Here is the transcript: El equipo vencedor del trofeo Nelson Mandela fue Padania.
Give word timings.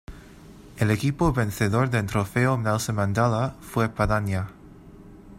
El 0.79 0.89
equipo 0.89 1.31
vencedor 1.31 1.91
del 1.91 2.07
trofeo 2.07 2.57
Nelson 2.57 2.95
Mandela 2.95 3.55
fue 3.61 3.87
Padania. 3.87 4.49